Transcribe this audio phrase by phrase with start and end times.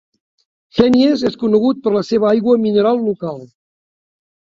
[0.77, 3.37] Henniez és conegut per la seva aigua mineral local.